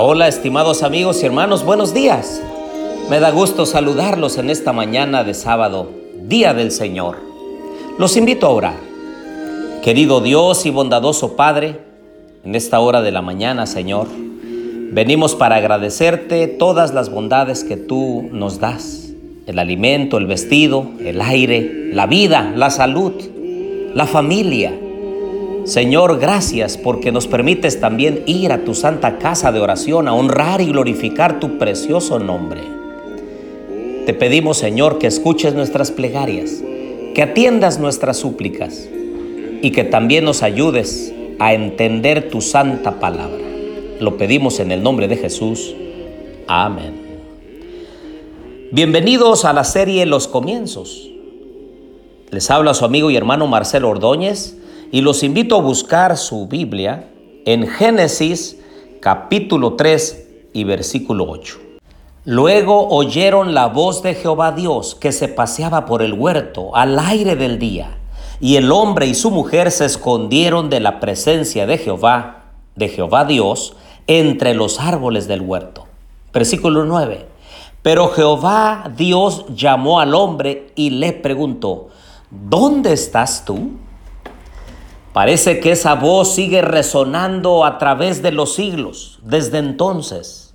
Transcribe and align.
Hola, 0.00 0.28
estimados 0.28 0.84
amigos 0.84 1.20
y 1.24 1.26
hermanos, 1.26 1.64
buenos 1.64 1.92
días. 1.92 2.40
Me 3.10 3.18
da 3.18 3.32
gusto 3.32 3.66
saludarlos 3.66 4.38
en 4.38 4.48
esta 4.48 4.72
mañana 4.72 5.24
de 5.24 5.34
sábado, 5.34 5.90
Día 6.22 6.54
del 6.54 6.70
Señor. 6.70 7.16
Los 7.98 8.16
invito 8.16 8.46
a 8.46 8.50
orar. 8.50 8.76
Querido 9.82 10.20
Dios 10.20 10.66
y 10.66 10.70
bondadoso 10.70 11.34
Padre, 11.34 11.80
en 12.44 12.54
esta 12.54 12.78
hora 12.78 13.02
de 13.02 13.10
la 13.10 13.22
mañana, 13.22 13.66
Señor, 13.66 14.06
venimos 14.92 15.34
para 15.34 15.56
agradecerte 15.56 16.46
todas 16.46 16.94
las 16.94 17.10
bondades 17.10 17.64
que 17.64 17.76
tú 17.76 18.28
nos 18.30 18.60
das. 18.60 19.08
El 19.48 19.58
alimento, 19.58 20.18
el 20.18 20.26
vestido, 20.26 20.86
el 21.00 21.20
aire, 21.20 21.90
la 21.92 22.06
vida, 22.06 22.52
la 22.54 22.70
salud, 22.70 23.14
la 23.94 24.06
familia 24.06 24.78
Señor, 25.68 26.18
gracias 26.18 26.78
porque 26.78 27.12
nos 27.12 27.26
permites 27.26 27.78
también 27.78 28.22
ir 28.24 28.52
a 28.52 28.64
tu 28.64 28.74
santa 28.74 29.18
casa 29.18 29.52
de 29.52 29.60
oración 29.60 30.08
a 30.08 30.14
honrar 30.14 30.62
y 30.62 30.68
glorificar 30.68 31.40
tu 31.40 31.58
precioso 31.58 32.18
nombre. 32.18 32.62
Te 34.06 34.14
pedimos, 34.14 34.56
Señor, 34.56 34.96
que 34.98 35.06
escuches 35.06 35.52
nuestras 35.52 35.90
plegarias, 35.90 36.62
que 37.14 37.20
atiendas 37.20 37.78
nuestras 37.78 38.16
súplicas 38.16 38.88
y 39.60 39.72
que 39.72 39.84
también 39.84 40.24
nos 40.24 40.42
ayudes 40.42 41.12
a 41.38 41.52
entender 41.52 42.30
tu 42.30 42.40
santa 42.40 42.98
palabra. 42.98 43.44
Lo 44.00 44.16
pedimos 44.16 44.60
en 44.60 44.72
el 44.72 44.82
nombre 44.82 45.06
de 45.06 45.18
Jesús. 45.18 45.74
Amén. 46.46 46.94
Bienvenidos 48.72 49.44
a 49.44 49.52
la 49.52 49.64
serie 49.64 50.06
Los 50.06 50.28
Comienzos. 50.28 51.10
Les 52.30 52.50
habla 52.50 52.72
su 52.72 52.86
amigo 52.86 53.10
y 53.10 53.16
hermano 53.16 53.46
Marcelo 53.46 53.90
Ordóñez 53.90 54.54
y 54.90 55.02
los 55.02 55.22
invito 55.22 55.56
a 55.56 55.62
buscar 55.62 56.16
su 56.16 56.46
Biblia 56.46 57.08
en 57.44 57.66
Génesis 57.66 58.58
capítulo 59.00 59.74
3 59.74 60.26
y 60.52 60.64
versículo 60.64 61.26
8. 61.28 61.58
Luego 62.24 62.88
oyeron 62.88 63.54
la 63.54 63.66
voz 63.66 64.02
de 64.02 64.14
Jehová 64.14 64.52
Dios 64.52 64.94
que 64.94 65.12
se 65.12 65.28
paseaba 65.28 65.86
por 65.86 66.02
el 66.02 66.14
huerto 66.14 66.74
al 66.74 66.98
aire 66.98 67.36
del 67.36 67.58
día, 67.58 67.98
y 68.40 68.56
el 68.56 68.70
hombre 68.72 69.06
y 69.06 69.14
su 69.14 69.30
mujer 69.30 69.70
se 69.70 69.84
escondieron 69.84 70.70
de 70.70 70.80
la 70.80 71.00
presencia 71.00 71.66
de 71.66 71.78
Jehová, 71.78 72.44
de 72.76 72.88
Jehová 72.88 73.24
Dios, 73.24 73.76
entre 74.06 74.54
los 74.54 74.80
árboles 74.80 75.28
del 75.28 75.42
huerto. 75.42 75.86
Versículo 76.32 76.84
9. 76.84 77.26
Pero 77.82 78.08
Jehová 78.08 78.90
Dios 78.96 79.44
llamó 79.54 80.00
al 80.00 80.14
hombre 80.14 80.72
y 80.76 80.90
le 80.90 81.12
preguntó, 81.12 81.88
¿dónde 82.30 82.92
estás 82.92 83.44
tú? 83.44 83.72
Parece 85.18 85.58
que 85.58 85.72
esa 85.72 85.96
voz 85.96 86.32
sigue 86.36 86.62
resonando 86.62 87.64
a 87.64 87.76
través 87.78 88.22
de 88.22 88.30
los 88.30 88.54
siglos, 88.54 89.18
desde 89.24 89.58
entonces, 89.58 90.54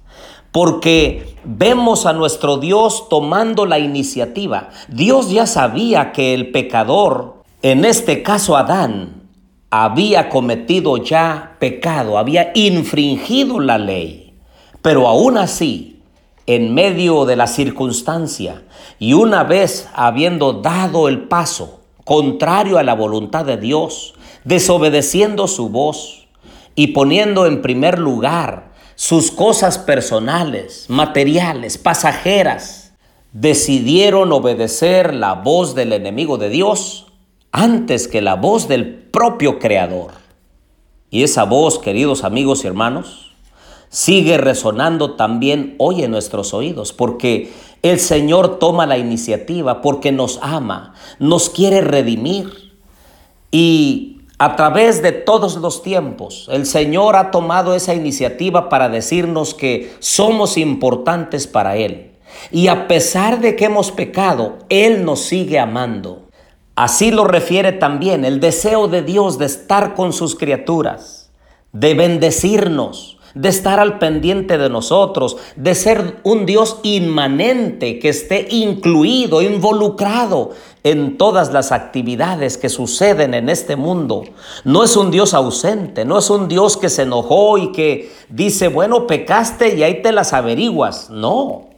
porque 0.53 1.35
vemos 1.43 2.05
a 2.05 2.13
nuestro 2.13 2.55
Dios 2.55 3.09
tomando 3.09 3.65
la 3.65 3.77
iniciativa. 3.79 4.69
Dios 4.87 5.31
ya 5.31 5.47
sabía 5.47 6.13
que 6.13 6.33
el 6.33 6.51
pecador, 6.51 7.43
en 7.61 7.83
este 7.83 8.23
caso 8.23 8.55
Adán, 8.55 9.23
había 9.69 10.29
cometido 10.29 10.95
ya 10.95 11.57
pecado, 11.59 12.17
había 12.17 12.53
infringido 12.55 13.59
la 13.59 13.77
ley, 13.77 14.39
pero 14.81 15.09
aún 15.09 15.37
así, 15.37 16.03
en 16.45 16.73
medio 16.73 17.25
de 17.25 17.35
la 17.35 17.47
circunstancia 17.47 18.63
y 18.97 19.11
una 19.11 19.43
vez 19.43 19.89
habiendo 19.93 20.53
dado 20.53 21.09
el 21.09 21.23
paso 21.27 21.81
contrario 22.05 22.77
a 22.77 22.83
la 22.83 22.95
voluntad 22.95 23.43
de 23.43 23.57
Dios, 23.57 24.13
desobedeciendo 24.43 25.47
su 25.47 25.69
voz 25.69 26.27
y 26.75 26.87
poniendo 26.87 27.45
en 27.45 27.61
primer 27.61 27.99
lugar 27.99 28.71
sus 28.95 29.31
cosas 29.31 29.77
personales, 29.77 30.85
materiales, 30.89 31.77
pasajeras, 31.77 32.93
decidieron 33.31 34.31
obedecer 34.31 35.13
la 35.13 35.33
voz 35.33 35.75
del 35.75 35.93
enemigo 35.93 36.37
de 36.37 36.49
Dios 36.49 37.07
antes 37.51 38.07
que 38.07 38.21
la 38.21 38.35
voz 38.35 38.67
del 38.67 38.93
propio 38.93 39.59
Creador. 39.59 40.11
Y 41.09 41.23
esa 41.23 41.43
voz, 41.43 41.79
queridos 41.79 42.23
amigos 42.23 42.63
y 42.63 42.67
hermanos, 42.67 43.31
sigue 43.89 44.37
resonando 44.37 45.15
también 45.15 45.75
hoy 45.77 46.03
en 46.03 46.11
nuestros 46.11 46.53
oídos, 46.53 46.93
porque 46.93 47.53
el 47.83 47.99
Señor 47.99 48.57
toma 48.57 48.87
la 48.87 48.97
iniciativa, 48.97 49.81
porque 49.81 50.11
nos 50.11 50.39
ama, 50.41 50.95
nos 51.19 51.49
quiere 51.49 51.81
redimir. 51.81 52.73
Y 53.51 54.12
a 54.43 54.57
través 54.57 55.01
de 55.01 55.13
todos 55.13 55.55
los 55.55 55.83
tiempos, 55.83 56.49
el 56.51 56.65
Señor 56.65 57.15
ha 57.15 57.31
tomado 57.31 57.75
esa 57.75 57.93
iniciativa 57.93 58.67
para 58.67 58.89
decirnos 58.89 59.53
que 59.53 59.93
somos 59.99 60.57
importantes 60.57 61.47
para 61.47 61.77
Él. 61.77 62.11
Y 62.51 62.67
a 62.67 62.89
pesar 62.89 63.39
de 63.39 63.55
que 63.55 63.63
hemos 63.63 63.93
pecado, 63.93 64.57
Él 64.67 65.05
nos 65.05 65.21
sigue 65.21 65.59
amando. 65.59 66.23
Así 66.75 67.09
lo 67.09 67.23
refiere 67.23 67.71
también 67.71 68.25
el 68.25 68.41
deseo 68.41 68.89
de 68.89 69.01
Dios 69.01 69.37
de 69.37 69.45
estar 69.45 69.95
con 69.95 70.11
sus 70.11 70.35
criaturas, 70.35 71.31
de 71.71 71.93
bendecirnos, 71.93 73.12
de 73.33 73.49
estar 73.49 73.79
al 73.79 73.99
pendiente 73.99 74.57
de 74.57 74.69
nosotros, 74.69 75.37
de 75.55 75.75
ser 75.75 76.19
un 76.23 76.45
Dios 76.45 76.79
inmanente 76.83 77.99
que 77.99 78.09
esté 78.09 78.47
incluido, 78.49 79.41
involucrado 79.41 80.51
en 80.83 81.17
todas 81.17 81.51
las 81.53 81.71
actividades 81.71 82.57
que 82.57 82.69
suceden 82.69 83.33
en 83.33 83.49
este 83.49 83.75
mundo. 83.75 84.23
No 84.63 84.83
es 84.83 84.95
un 84.95 85.11
Dios 85.11 85.33
ausente, 85.33 86.05
no 86.05 86.19
es 86.19 86.29
un 86.29 86.47
Dios 86.47 86.77
que 86.77 86.89
se 86.89 87.03
enojó 87.03 87.57
y 87.57 87.71
que 87.71 88.11
dice, 88.29 88.67
bueno, 88.67 89.07
pecaste 89.07 89.75
y 89.75 89.83
ahí 89.83 90.01
te 90.01 90.11
las 90.11 90.33
averiguas. 90.33 91.09
No, 91.09 91.69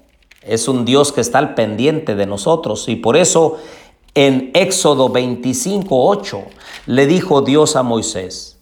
es 0.42 0.68
un 0.68 0.86
Dios 0.86 1.12
que 1.12 1.22
está 1.22 1.40
al 1.40 1.54
pendiente 1.54 2.16
de 2.16 2.26
nosotros 2.26 2.88
y 2.90 2.96
por 2.96 3.16
eso 3.16 3.58
en 4.14 4.52
Éxodo 4.54 5.10
25, 5.10 5.88
8 6.08 6.44
le 6.88 7.06
dijo 7.06 7.42
Dios 7.42 7.76
a 7.76 7.84
Moisés, 7.84 8.55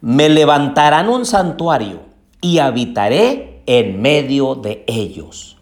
me 0.00 0.28
levantarán 0.28 1.08
un 1.08 1.26
santuario 1.26 2.00
y 2.40 2.58
habitaré 2.58 3.62
en 3.66 4.00
medio 4.00 4.54
de 4.54 4.84
ellos. 4.86 5.56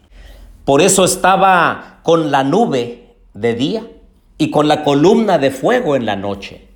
Por 0.65 0.83
eso 0.83 1.05
estaba 1.05 2.01
con 2.03 2.31
la 2.31 2.45
nube 2.45 3.17
de 3.35 3.55
día 3.55 3.87
y 4.39 4.51
con 4.51 4.69
la 4.69 4.85
columna 4.85 5.39
de 5.39 5.51
fuego 5.51 5.97
en 5.97 6.07
la 6.07 6.17
noche. 6.17 6.67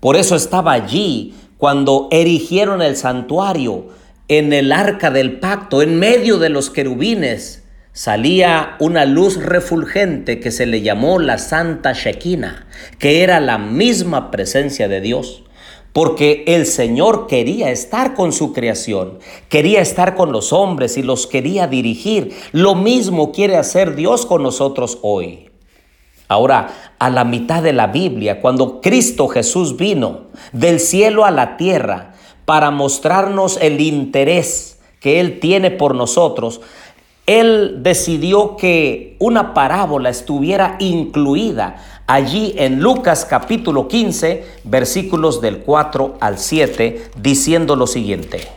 Por 0.00 0.16
eso 0.16 0.36
estaba 0.36 0.72
allí 0.72 1.34
cuando 1.56 2.08
erigieron 2.10 2.82
el 2.82 2.96
santuario 2.96 3.88
en 4.28 4.52
el 4.52 4.72
arca 4.72 5.10
del 5.10 5.40
pacto, 5.40 5.82
en 5.82 5.98
medio 5.98 6.38
de 6.38 6.50
los 6.50 6.70
querubines, 6.70 7.64
salía 7.92 8.76
una 8.78 9.06
luz 9.06 9.42
refulgente 9.42 10.38
que 10.38 10.52
se 10.52 10.66
le 10.66 10.82
llamó 10.82 11.18
la 11.18 11.38
Santa 11.38 11.94
Shekinah, 11.94 12.66
que 12.98 13.22
era 13.22 13.40
la 13.40 13.58
misma 13.58 14.30
presencia 14.30 14.86
de 14.86 15.00
Dios 15.00 15.44
porque 15.98 16.44
el 16.46 16.64
Señor 16.64 17.26
quería 17.26 17.72
estar 17.72 18.14
con 18.14 18.32
su 18.32 18.52
creación, 18.52 19.18
quería 19.48 19.80
estar 19.80 20.14
con 20.14 20.30
los 20.30 20.52
hombres 20.52 20.96
y 20.96 21.02
los 21.02 21.26
quería 21.26 21.66
dirigir. 21.66 22.36
Lo 22.52 22.76
mismo 22.76 23.32
quiere 23.32 23.56
hacer 23.56 23.96
Dios 23.96 24.24
con 24.24 24.44
nosotros 24.44 24.98
hoy. 25.02 25.50
Ahora, 26.28 26.94
a 27.00 27.10
la 27.10 27.24
mitad 27.24 27.64
de 27.64 27.72
la 27.72 27.88
Biblia, 27.88 28.40
cuando 28.40 28.80
Cristo 28.80 29.26
Jesús 29.26 29.76
vino 29.76 30.26
del 30.52 30.78
cielo 30.78 31.24
a 31.24 31.32
la 31.32 31.56
tierra 31.56 32.14
para 32.44 32.70
mostrarnos 32.70 33.58
el 33.60 33.80
interés 33.80 34.78
que 35.00 35.18
Él 35.18 35.40
tiene 35.40 35.72
por 35.72 35.96
nosotros, 35.96 36.60
Él 37.28 37.82
decidió 37.82 38.56
que 38.56 39.14
una 39.18 39.52
parábola 39.52 40.08
estuviera 40.08 40.76
incluida 40.78 41.76
allí 42.06 42.54
en 42.56 42.80
Lucas 42.80 43.26
capítulo 43.28 43.86
15, 43.86 44.46
versículos 44.64 45.42
del 45.42 45.58
4 45.58 46.16
al 46.20 46.38
7, 46.38 47.10
diciendo 47.20 47.76
lo 47.76 47.86
siguiente. 47.86 48.48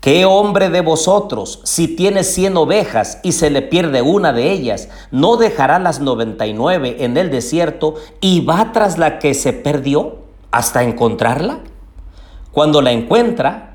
¿Qué 0.00 0.26
hombre 0.26 0.70
de 0.70 0.80
vosotros, 0.80 1.60
si 1.64 1.88
tiene 1.88 2.22
cien 2.22 2.56
ovejas 2.56 3.18
y 3.24 3.32
se 3.32 3.50
le 3.50 3.62
pierde 3.62 4.00
una 4.00 4.32
de 4.32 4.52
ellas, 4.52 4.90
no 5.10 5.36
dejará 5.36 5.80
las 5.80 5.98
noventa 5.98 6.46
y 6.46 6.52
nueve 6.52 6.98
en 7.00 7.16
el 7.16 7.32
desierto 7.32 7.96
y 8.20 8.44
va 8.44 8.70
tras 8.70 8.96
la 8.96 9.18
que 9.18 9.34
se 9.34 9.52
perdió 9.52 10.18
hasta 10.52 10.84
encontrarla? 10.84 11.58
Cuando 12.52 12.80
la 12.80 12.92
encuentra, 12.92 13.69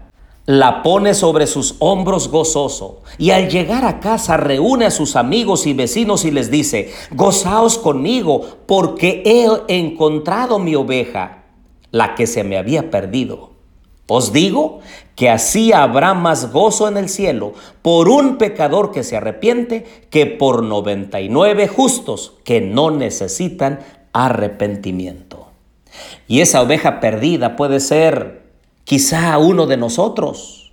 la 0.45 0.83
pone 0.83 1.13
sobre 1.13 1.47
sus 1.47 1.75
hombros 1.80 2.30
gozoso 2.30 3.01
y 3.18 3.31
al 3.31 3.50
llegar 3.50 3.83
a 3.86 4.00
casa 4.00 4.38
reúne 4.38 4.86
a 4.86 4.92
sus 4.92 5.15
amigos 5.15 5.65
y 5.65 5.74
vecinos 5.74 6.24
y 6.25 6.31
les 6.31 6.51
dice, 6.51 6.92
gozaos 7.12 7.77
conmigo 7.77 8.42
porque 8.68 9.24
he 9.25 9.75
encontrado 9.75 10.59
mi 10.59 10.75
oveja, 10.75 11.45
la 11.92 12.15
que 12.15 12.27
se 12.27 12.44
me 12.44 12.57
había 12.57 12.92
perdido. 12.92 13.56
Os 14.07 14.31
digo 14.31 14.81
que 15.15 15.31
así 15.31 15.74
habrá 15.74 16.13
más 16.13 16.51
gozo 16.51 16.88
en 16.88 16.98
el 16.98 17.09
cielo 17.09 17.53
por 17.81 18.07
un 18.07 18.38
pecador 18.38 18.91
que 18.91 19.03
se 19.03 19.18
arrepiente 19.18 19.86
que 20.12 20.27
por 20.27 20.62
99 20.62 21.68
justos 21.68 22.33
que 22.44 22.62
no 22.62 22.91
necesitan 22.91 23.80
arrepentimiento. 24.13 25.48
Y 26.27 26.41
esa 26.41 26.62
oveja 26.62 27.00
perdida 27.00 27.56
puede 27.56 27.80
ser 27.80 28.44
quizá 28.85 29.37
uno 29.37 29.65
de 29.65 29.77
nosotros. 29.77 30.71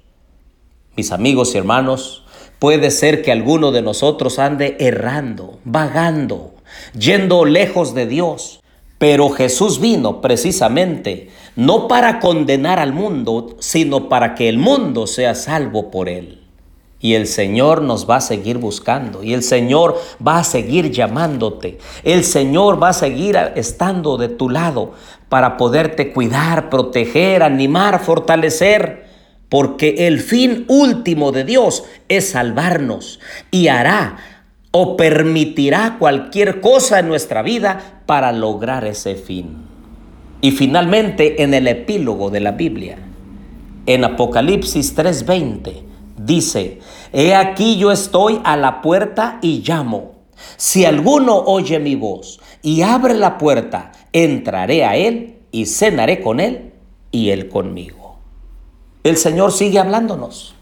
Mis 0.96 1.10
amigos 1.10 1.54
y 1.54 1.58
hermanos, 1.58 2.24
puede 2.58 2.90
ser 2.90 3.22
que 3.22 3.32
alguno 3.32 3.72
de 3.72 3.82
nosotros 3.82 4.38
ande 4.38 4.76
errando, 4.78 5.58
vagando, 5.64 6.54
yendo 6.96 7.44
lejos 7.44 7.94
de 7.94 8.06
Dios. 8.06 8.60
Pero 8.98 9.30
Jesús 9.30 9.80
vino 9.80 10.20
precisamente 10.20 11.30
no 11.56 11.88
para 11.88 12.20
condenar 12.20 12.78
al 12.78 12.92
mundo, 12.92 13.56
sino 13.58 14.08
para 14.08 14.34
que 14.34 14.48
el 14.48 14.58
mundo 14.58 15.06
sea 15.06 15.34
salvo 15.34 15.90
por 15.90 16.08
él. 16.08 16.41
Y 17.02 17.14
el 17.14 17.26
Señor 17.26 17.82
nos 17.82 18.08
va 18.08 18.16
a 18.16 18.20
seguir 18.20 18.58
buscando. 18.58 19.24
Y 19.24 19.34
el 19.34 19.42
Señor 19.42 20.00
va 20.26 20.38
a 20.38 20.44
seguir 20.44 20.92
llamándote. 20.92 21.78
El 22.04 22.22
Señor 22.22 22.80
va 22.80 22.90
a 22.90 22.94
seguir 22.94 23.36
estando 23.56 24.16
de 24.16 24.28
tu 24.28 24.48
lado 24.48 24.92
para 25.28 25.56
poderte 25.56 26.12
cuidar, 26.12 26.70
proteger, 26.70 27.42
animar, 27.42 28.00
fortalecer. 28.00 29.06
Porque 29.48 30.06
el 30.06 30.20
fin 30.20 30.64
último 30.68 31.32
de 31.32 31.42
Dios 31.42 31.82
es 32.08 32.30
salvarnos. 32.30 33.18
Y 33.50 33.66
hará 33.66 34.16
o 34.70 34.96
permitirá 34.96 35.96
cualquier 35.98 36.60
cosa 36.60 37.00
en 37.00 37.08
nuestra 37.08 37.42
vida 37.42 38.02
para 38.06 38.30
lograr 38.30 38.84
ese 38.84 39.16
fin. 39.16 39.56
Y 40.40 40.52
finalmente 40.52 41.42
en 41.42 41.52
el 41.52 41.66
epílogo 41.66 42.30
de 42.30 42.40
la 42.40 42.52
Biblia, 42.52 42.96
en 43.86 44.04
Apocalipsis 44.04 44.94
3:20, 44.94 45.91
dice, 46.24 46.80
He 47.12 47.34
aquí 47.34 47.76
yo 47.76 47.92
estoy 47.92 48.40
a 48.44 48.56
la 48.56 48.80
puerta 48.80 49.38
y 49.42 49.62
llamo. 49.66 50.12
Si 50.56 50.84
alguno 50.84 51.36
oye 51.36 51.78
mi 51.78 51.94
voz 51.94 52.40
y 52.62 52.82
abre 52.82 53.14
la 53.14 53.38
puerta, 53.38 53.92
entraré 54.12 54.84
a 54.84 54.96
él 54.96 55.38
y 55.50 55.66
cenaré 55.66 56.20
con 56.20 56.40
él 56.40 56.72
y 57.10 57.30
él 57.30 57.48
conmigo. 57.48 58.16
El 59.04 59.16
Señor 59.16 59.52
sigue 59.52 59.78
hablándonos. 59.78 60.54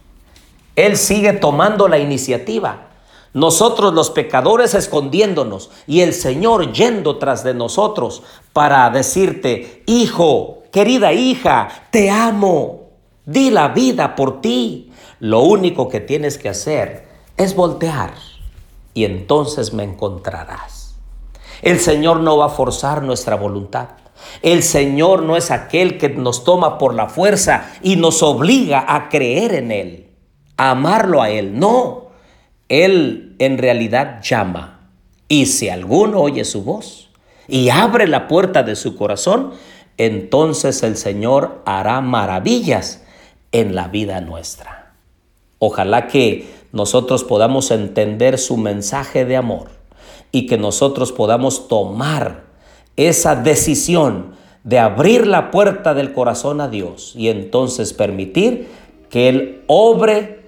Él 0.77 0.97
sigue 0.97 1.33
tomando 1.35 1.89
la 1.89 1.99
iniciativa. 1.99 2.89
Nosotros 3.33 3.95
los 3.95 4.11
pecadores 4.11 4.75
escondiéndonos 4.75 5.71
y 5.87 6.01
el 6.01 6.15
Señor 6.15 6.73
yendo 6.73 7.19
tras 7.19 7.45
de 7.45 7.55
nosotros 7.55 8.23
para 8.53 8.91
decirte, 8.91 9.85
hijo, 9.87 10.65
querida 10.73 11.13
hija, 11.13 11.69
te 11.91 12.11
amo, 12.11 12.89
di 13.25 13.51
la 13.51 13.69
vida 13.69 14.17
por 14.17 14.41
ti, 14.41 14.90
lo 15.21 15.41
único 15.41 15.89
que 15.89 16.01
tienes 16.01 16.39
que 16.39 16.49
hacer 16.49 17.05
es 17.37 17.55
voltear 17.55 18.15
y 18.95 19.05
entonces 19.05 19.75
me 19.75 19.85
encontrarás. 19.85 20.97
El 21.63 21.79
Señor 21.79 22.21
no 22.21 22.39
va 22.39 22.47
a 22.47 22.51
forzar 22.51 23.03
nuestra 23.03 23.37
voluntad. 23.37 23.89
El 24.41 24.63
Señor 24.63 25.23
no 25.23 25.37
es 25.37 25.51
aquel 25.51 25.99
que 25.99 26.09
nos 26.09 26.45
toma 26.45 26.79
por 26.79 26.95
la 26.95 27.09
fuerza 27.09 27.71
y 27.83 27.97
nos 27.97 28.23
obliga 28.23 28.85
a 28.89 29.11
creer 29.11 29.55
en 29.55 29.73
Él, 29.73 30.09
a 30.57 30.71
amarlo 30.71 31.21
a 31.21 31.29
Él. 31.29 31.59
No, 31.59 32.09
Él 32.71 33.37
en 33.39 33.59
realidad 33.59 34.23
llama. 34.23 34.89
Y 35.29 35.47
si 35.47 35.69
alguno 35.69 36.21
oye 36.21 36.47
su 36.47 36.65
voz 36.65 37.11
y 37.47 37.69
abre 37.69 38.09
la 38.09 38.27
puerta 38.27 38.63
de 38.63 38.75
su 38.75 38.97
corazón, 38.97 39.53
entonces 39.99 40.83
el 40.83 40.97
Señor 40.97 41.61
hará 41.67 42.01
maravillas 42.01 43.05
en 43.53 43.75
la 43.75 43.89
vida 43.89 44.23
nuestra. 44.23 44.80
Ojalá 45.61 46.09
que 46.09 46.49
nosotros 46.73 47.23
podamos 47.23 47.71
entender 47.71 48.39
su 48.39 48.57
mensaje 48.57 49.25
de 49.25 49.37
amor 49.37 49.69
y 50.33 50.47
que 50.47 50.57
nosotros 50.57 51.13
podamos 51.13 51.69
tomar 51.69 52.45
esa 52.97 53.37
decisión 53.37 54.35
de 54.65 54.79
abrir 54.79 55.27
la 55.27 55.51
puerta 55.51 55.93
del 55.95 56.13
corazón 56.13 56.61
a 56.63 56.69
Dios 56.69 57.13
y 57.15 57.29
entonces 57.29 57.93
permitir 57.93 58.69
que 59.11 59.29
Él 59.29 59.63
obre 59.67 60.41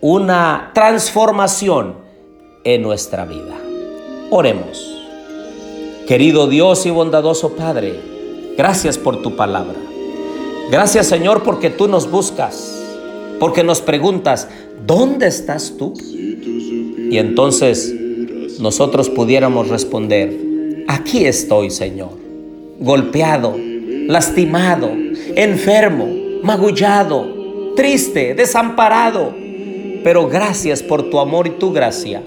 una 0.00 0.70
transformación 0.72 1.96
en 2.62 2.82
nuestra 2.82 3.24
vida. 3.24 3.56
Oremos. 4.30 4.84
Querido 6.06 6.46
Dios 6.46 6.86
y 6.86 6.90
bondadoso 6.90 7.56
Padre, 7.56 8.00
gracias 8.56 8.98
por 8.98 9.20
tu 9.20 9.34
palabra. 9.34 9.76
Gracias 10.70 11.08
Señor 11.08 11.42
porque 11.42 11.70
tú 11.70 11.88
nos 11.88 12.08
buscas 12.08 12.77
porque 13.38 13.62
nos 13.62 13.80
preguntas, 13.80 14.48
¿dónde 14.86 15.26
estás 15.26 15.74
tú? 15.78 15.94
Y 17.10 17.16
entonces 17.18 17.94
nosotros 18.60 19.08
pudiéramos 19.08 19.68
responder, 19.68 20.84
aquí 20.88 21.24
estoy, 21.24 21.70
Señor, 21.70 22.10
golpeado, 22.80 23.56
lastimado, 24.06 24.90
enfermo, 25.36 26.08
magullado, 26.42 27.74
triste, 27.76 28.34
desamparado. 28.34 29.34
Pero 30.04 30.28
gracias 30.28 30.82
por 30.82 31.10
tu 31.10 31.18
amor 31.18 31.46
y 31.46 31.50
tu 31.50 31.72
gracia, 31.72 32.22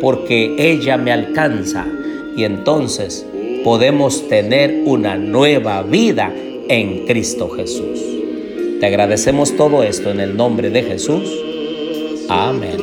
porque 0.00 0.54
ella 0.58 0.96
me 0.96 1.12
alcanza 1.12 1.86
y 2.36 2.44
entonces 2.44 3.26
podemos 3.64 4.28
tener 4.28 4.82
una 4.84 5.16
nueva 5.16 5.82
vida 5.82 6.32
en 6.68 7.06
Cristo 7.06 7.48
Jesús. 7.48 8.17
Te 8.80 8.86
agradecemos 8.86 9.56
todo 9.56 9.82
esto 9.82 10.10
en 10.10 10.20
el 10.20 10.36
nombre 10.36 10.70
de 10.70 10.84
Jesús. 10.84 11.28
Amén. 12.28 12.78